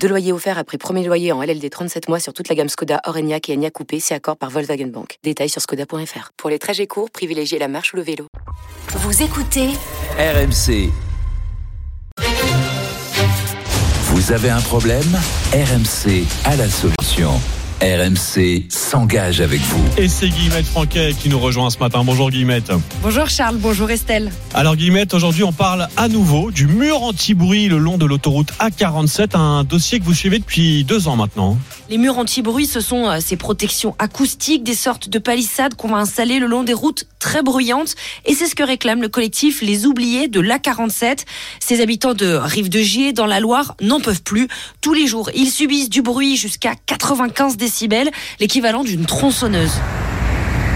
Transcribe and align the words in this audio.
Deux 0.00 0.08
loyers 0.08 0.32
offerts 0.32 0.58
après 0.58 0.78
premier 0.78 1.04
loyer 1.04 1.32
en 1.32 1.42
LLD 1.42 1.68
37 1.70 2.08
mois 2.08 2.20
sur 2.20 2.32
toute 2.32 2.48
la 2.48 2.54
gamme 2.54 2.68
Skoda, 2.68 3.00
Orenia 3.04 3.38
et 3.48 3.52
Enya 3.54 3.70
Coupé, 3.70 3.98
c'est 3.98 4.14
accord 4.14 4.36
par 4.36 4.50
Volkswagen 4.50 4.86
Bank. 4.86 5.18
Détails 5.24 5.48
sur 5.48 5.60
skoda.fr. 5.60 6.30
Pour 6.36 6.50
les 6.50 6.58
trajets 6.58 6.86
courts, 6.86 7.10
privilégiez 7.10 7.58
la 7.58 7.68
marche 7.68 7.92
ou 7.92 7.96
le 7.96 8.02
vélo. 8.02 8.26
Vous 8.88 9.22
écoutez 9.22 9.70
RMC. 10.18 10.90
Vous 14.02 14.32
avez 14.32 14.50
un 14.50 14.60
problème? 14.60 15.18
RMC 15.52 16.24
a 16.44 16.56
la 16.56 16.68
solution. 16.68 17.32
RMC 17.82 18.64
s'engage 18.70 19.42
avec 19.42 19.60
vous. 19.60 19.84
Et 19.98 20.08
c'est 20.08 20.30
Guillemette 20.30 20.64
Franquet 20.64 21.14
qui 21.18 21.28
nous 21.28 21.38
rejoint 21.38 21.68
ce 21.68 21.78
matin. 21.78 22.02
Bonjour 22.04 22.30
Guillemette. 22.30 22.72
Bonjour 23.02 23.28
Charles, 23.28 23.58
bonjour 23.58 23.90
Estelle. 23.90 24.32
Alors 24.54 24.76
Guillemette, 24.76 25.12
aujourd'hui 25.12 25.44
on 25.44 25.52
parle 25.52 25.88
à 25.98 26.08
nouveau 26.08 26.50
du 26.50 26.66
mur 26.66 27.02
anti-bruit 27.02 27.68
le 27.68 27.76
long 27.76 27.98
de 27.98 28.06
l'autoroute 28.06 28.52
A47, 28.60 29.36
un 29.36 29.62
dossier 29.64 30.00
que 30.00 30.04
vous 30.04 30.14
suivez 30.14 30.38
depuis 30.38 30.84
deux 30.84 31.06
ans 31.06 31.16
maintenant. 31.16 31.58
Les 31.88 31.98
murs 31.98 32.18
anti-bruit, 32.18 32.66
ce 32.66 32.80
sont 32.80 33.08
euh, 33.08 33.18
ces 33.20 33.36
protections 33.36 33.94
acoustiques, 34.00 34.64
des 34.64 34.74
sortes 34.74 35.08
de 35.08 35.20
palissades 35.20 35.74
qu'on 35.74 35.88
va 35.88 35.98
installer 35.98 36.40
le 36.40 36.46
long 36.46 36.64
des 36.64 36.72
routes 36.72 37.06
très 37.20 37.42
bruyantes. 37.42 37.94
Et 38.24 38.34
c'est 38.34 38.48
ce 38.48 38.56
que 38.56 38.64
réclame 38.64 39.02
le 39.02 39.08
collectif 39.08 39.62
Les 39.62 39.86
Oubliés 39.86 40.26
de 40.26 40.40
l'A47. 40.40 41.24
Ces 41.60 41.80
habitants 41.80 42.14
de 42.14 42.34
Rive-de-Gier, 42.34 43.12
dans 43.12 43.26
la 43.26 43.38
Loire, 43.38 43.76
n'en 43.80 44.00
peuvent 44.00 44.22
plus. 44.22 44.48
Tous 44.80 44.94
les 44.94 45.06
jours, 45.06 45.30
ils 45.36 45.50
subissent 45.50 45.88
du 45.88 46.02
bruit 46.02 46.36
jusqu'à 46.36 46.74
95 46.86 47.56
décibels, 47.56 47.65
l'équivalent 48.40 48.84
d'une 48.84 49.06
tronçonneuse. 49.06 49.80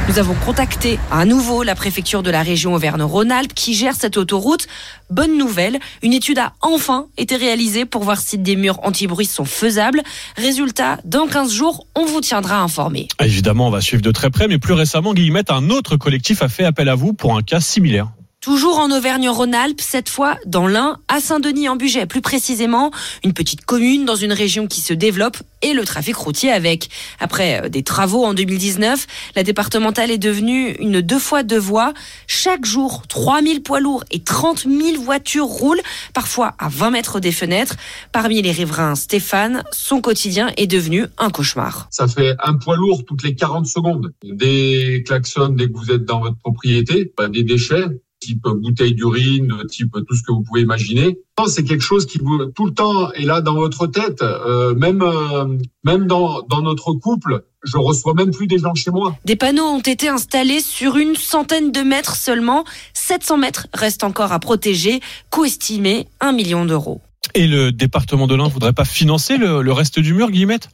Nous 0.09 0.19
avons 0.19 0.35
contacté 0.35 0.99
à 1.13 1.25
nouveau 1.25 1.63
la 1.63 1.77
préfecture 1.77 2.25
de 2.25 2.33
la 2.33 2.43
région 2.43 2.75
Auvergne-Rhône-Alpes 2.75 3.55
qui 3.55 3.75
gère 3.75 3.95
cette 3.95 4.17
autoroute. 4.17 4.67
Bonne 5.09 5.39
nouvelle, 5.39 5.79
une 6.03 6.13
étude 6.13 6.39
a 6.39 6.53
enfin 6.63 7.07
été 7.17 7.37
réalisée 7.37 7.85
pour 7.85 8.03
voir 8.03 8.21
si 8.21 8.37
des 8.37 8.57
murs 8.57 8.81
anti-bruit 8.83 9.27
sont 9.27 9.45
faisables. 9.45 10.03
Résultat, 10.37 10.99
dans 11.05 11.29
15 11.29 11.53
jours, 11.53 11.87
on 11.95 12.07
vous 12.07 12.21
tiendra 12.21 12.61
informé. 12.61 13.07
Évidemment, 13.23 13.69
on 13.69 13.71
va 13.71 13.81
suivre 13.81 14.03
de 14.03 14.11
très 14.11 14.31
près, 14.31 14.49
mais 14.49 14.59
plus 14.59 14.75
récemment, 14.75 15.15
Guillemette, 15.15 15.51
un 15.53 15.71
autre 15.71 15.97
collectif 15.97 16.43
a 16.43 16.49
fait 16.49 16.65
appel 16.65 16.89
à 16.89 16.97
vous 16.97 17.13
pour 17.13 17.37
un 17.37 17.43
cas 17.43 17.61
similaire. 17.61 18.09
Toujours 18.41 18.79
en 18.79 18.91
Auvergne-Rhône-Alpes, 18.91 19.83
cette 19.83 20.09
fois 20.09 20.39
dans 20.47 20.67
l'Ain, 20.67 20.97
à 21.09 21.21
Saint-Denis-en-Bugey, 21.21 22.07
plus 22.07 22.23
précisément, 22.23 22.91
une 23.23 23.35
petite 23.35 23.67
commune 23.67 24.07
dans 24.07 24.15
une 24.15 24.33
région 24.33 24.67
qui 24.67 24.81
se 24.81 24.95
développe 24.95 25.37
et 25.61 25.75
le 25.75 25.85
trafic 25.85 26.17
routier 26.17 26.51
avec. 26.51 26.89
Après 27.19 27.63
euh, 27.63 27.69
des 27.69 27.83
travaux 27.83 28.25
en 28.25 28.33
2019, 28.33 29.07
la 29.37 29.43
départementale 29.43 30.11
est 30.11 30.17
devenue 30.17 30.71
une 30.79 31.03
deux 31.03 31.19
fois 31.19 31.43
deux 31.43 31.59
voies. 31.59 31.93
Chaque 32.27 32.65
jour, 32.65 33.03
3000 33.09 33.63
poids 33.63 33.79
lourds 33.79 34.05
et 34.11 34.21
30 34.21 34.61
000 34.61 35.03
voitures 35.03 35.45
roulent, 35.45 35.83
parfois 36.15 36.55
à 36.59 36.71
20 36.71 36.93
mètres 36.93 37.21
des 37.21 37.33
fenêtres. 37.33 37.77
Parmi 38.11 38.41
les 38.41 38.53
riverains, 38.53 38.95
Stéphane, 38.95 39.65
son 39.71 40.01
quotidien 40.01 40.51
est 40.57 40.67
devenu 40.67 41.05
un 41.19 41.29
cauchemar. 41.29 41.89
Ça 41.91 42.09
fait 42.09 42.37
un 42.43 42.55
poids 42.55 42.77
lourd 42.77 43.05
toutes 43.05 43.23
les 43.23 43.35
40 43.35 43.67
secondes. 43.67 44.15
Des 44.25 45.05
klaxons 45.07 45.51
dès 45.51 45.69
que 45.69 45.77
vous 45.77 45.91
êtes 45.91 46.07
dans 46.07 46.21
votre 46.21 46.39
propriété, 46.39 47.13
bah, 47.19 47.29
des 47.29 47.43
déchets 47.43 47.85
type 48.21 48.43
bouteille 48.43 48.95
d'urine, 48.95 49.53
type 49.69 49.97
tout 50.07 50.15
ce 50.15 50.23
que 50.23 50.33
vous 50.33 50.43
pouvez 50.43 50.61
imaginer. 50.61 51.19
C'est 51.47 51.65
quelque 51.65 51.83
chose 51.83 52.05
qui 52.05 52.19
vous, 52.19 52.45
tout 52.55 52.67
le 52.67 52.75
temps 52.75 53.11
est 53.12 53.25
là 53.25 53.41
dans 53.41 53.55
votre 53.55 53.87
tête, 53.87 54.21
euh, 54.21 54.75
même 54.75 55.01
euh, 55.03 55.56
même 55.84 56.06
dans, 56.06 56.43
dans 56.43 56.61
notre 56.61 56.93
couple. 56.93 57.44
Je 57.65 57.78
reçois 57.78 58.15
même 58.15 58.31
plus 58.31 58.47
des 58.47 58.59
gens 58.59 58.75
chez 58.75 58.91
moi. 58.91 59.17
Des 59.25 59.37
panneaux 59.37 59.65
ont 59.65 59.81
été 59.81 60.09
installés 60.09 60.61
sur 60.61 60.97
une 60.97 61.17
centaine 61.17 61.72
de 61.72 61.81
mètres 61.81 62.17
seulement. 62.17 62.65
700 62.93 63.39
mètres 63.39 63.67
restent 63.72 64.05
encore 64.05 64.33
à 64.33 64.39
protéger, 64.39 65.00
co-estimé 65.31 66.06
1 66.21 66.33
million 66.33 66.65
d'euros. 66.67 67.00
Et 67.34 67.47
le 67.47 67.73
département 67.73 68.27
de 68.27 68.34
l'Ain 68.34 68.49
voudrait 68.49 68.73
pas 68.73 68.84
financer 68.84 69.37
le, 69.37 69.62
le 69.62 69.73
reste 69.73 69.99
du 69.99 70.15
mur, 70.15 70.31
Guillemette? 70.31 70.69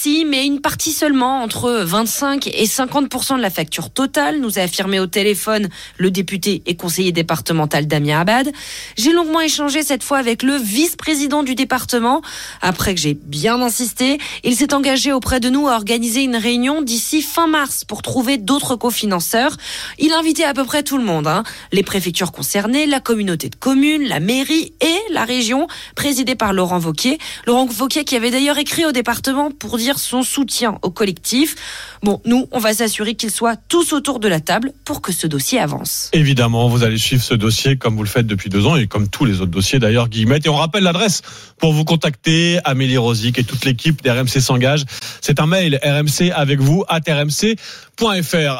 Si, 0.00 0.24
mais 0.24 0.46
une 0.46 0.60
partie 0.60 0.92
seulement, 0.92 1.42
entre 1.42 1.72
25 1.72 2.46
et 2.46 2.66
50 2.66 3.36
de 3.36 3.42
la 3.42 3.50
facture 3.50 3.90
totale, 3.90 4.38
nous 4.38 4.60
a 4.60 4.62
affirmé 4.62 5.00
au 5.00 5.08
téléphone 5.08 5.68
le 5.96 6.12
député 6.12 6.62
et 6.66 6.76
conseiller 6.76 7.10
départemental 7.10 7.88
Damien 7.88 8.20
Abad. 8.20 8.52
J'ai 8.96 9.10
longuement 9.10 9.40
échangé 9.40 9.82
cette 9.82 10.04
fois 10.04 10.18
avec 10.18 10.44
le 10.44 10.54
vice-président 10.54 11.42
du 11.42 11.56
département. 11.56 12.22
Après 12.62 12.94
que 12.94 13.00
j'ai 13.00 13.14
bien 13.14 13.60
insisté, 13.60 14.18
il 14.44 14.54
s'est 14.54 14.72
engagé 14.72 15.12
auprès 15.12 15.40
de 15.40 15.48
nous 15.48 15.66
à 15.66 15.74
organiser 15.74 16.22
une 16.22 16.36
réunion 16.36 16.80
d'ici 16.80 17.20
fin 17.20 17.48
mars 17.48 17.84
pour 17.84 18.02
trouver 18.02 18.38
d'autres 18.38 18.76
cofinanceurs. 18.76 19.56
Il 19.98 20.12
a 20.12 20.18
invité 20.20 20.44
à 20.44 20.54
peu 20.54 20.64
près 20.64 20.84
tout 20.84 20.98
le 20.98 21.04
monde, 21.04 21.26
hein. 21.26 21.42
les 21.72 21.82
préfectures 21.82 22.30
concernées, 22.30 22.86
la 22.86 23.00
communauté 23.00 23.48
de 23.48 23.56
communes, 23.56 24.04
la 24.04 24.20
mairie 24.20 24.74
et 24.80 25.12
la 25.12 25.24
région, 25.24 25.66
présidée 25.96 26.36
par 26.36 26.52
Laurent 26.52 26.78
Vauquier. 26.78 27.18
Laurent 27.48 27.66
Vauquier 27.66 28.04
qui 28.04 28.14
avait 28.14 28.30
d'ailleurs 28.30 28.58
écrit 28.58 28.86
au 28.86 28.92
département 28.92 29.50
pour 29.50 29.76
son 29.96 30.22
soutien 30.22 30.78
au 30.82 30.90
collectif. 30.90 31.54
Bon, 32.02 32.20
nous, 32.26 32.46
on 32.50 32.58
va 32.58 32.74
s'assurer 32.74 33.14
qu'ils 33.14 33.30
soient 33.30 33.56
tous 33.56 33.92
autour 33.92 34.20
de 34.20 34.28
la 34.28 34.40
table 34.40 34.72
pour 34.84 35.00
que 35.00 35.12
ce 35.12 35.26
dossier 35.26 35.58
avance. 35.60 36.10
Évidemment, 36.12 36.68
vous 36.68 36.82
allez 36.82 36.98
suivre 36.98 37.22
ce 37.22 37.34
dossier 37.34 37.76
comme 37.76 37.96
vous 37.96 38.02
le 38.02 38.08
faites 38.08 38.26
depuis 38.26 38.50
deux 38.50 38.66
ans 38.66 38.76
et 38.76 38.86
comme 38.86 39.08
tous 39.08 39.24
les 39.24 39.40
autres 39.40 39.52
dossiers 39.52 39.78
d'ailleurs, 39.78 40.08
Guillemette. 40.08 40.44
Et 40.46 40.48
on 40.48 40.56
rappelle 40.56 40.82
l'adresse 40.82 41.22
pour 41.58 41.72
vous 41.72 41.84
contacter, 41.84 42.58
Amélie 42.64 42.98
Rosic 42.98 43.38
et 43.38 43.44
toute 43.44 43.64
l'équipe 43.64 44.02
d'RMC 44.02 44.40
s'engage. 44.40 44.84
C'est 45.20 45.40
un 45.40 45.46
mail 45.46 45.78
rmc 45.82 46.32
avec 46.34 46.60
vous 46.60 46.84
at 46.88 47.00
rmc.fr. 47.08 48.56